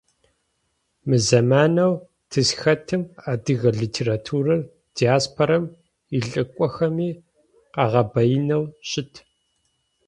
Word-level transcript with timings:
Мы 1.07 1.15
зэманэу 1.27 1.93
тызхэтым 2.29 3.01
адыгэ 3.31 3.69
литературэр 3.81 4.61
диаспорэм 4.97 5.63
илӏыкӏохэми 6.17 7.09
къагъэбаинэу 7.73 8.63
щыт. 8.89 9.13